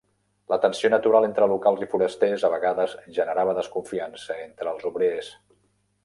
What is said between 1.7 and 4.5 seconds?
i forasters a vegades generava desconfiança